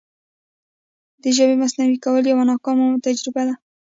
د 1.21 1.23
ژبې 1.37 1.55
مصنوعي 1.61 1.97
کول 2.05 2.23
یوه 2.31 2.43
ناکامه 2.49 2.87
تجربه 3.05 3.41
ده. 3.47 3.55